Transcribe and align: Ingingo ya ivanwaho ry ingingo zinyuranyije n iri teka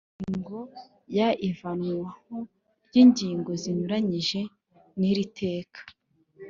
Ingingo 0.09 0.57
ya 1.17 1.29
ivanwaho 1.49 2.35
ry 2.87 2.95
ingingo 3.03 3.51
zinyuranyije 3.61 4.39
n 4.99 5.01
iri 5.09 5.25
teka 5.39 5.79